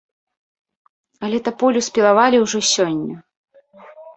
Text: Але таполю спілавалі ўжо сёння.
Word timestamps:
Але 1.27 1.37
таполю 1.49 1.79
спілавалі 1.91 2.37
ўжо 2.47 2.59
сёння. 2.73 3.15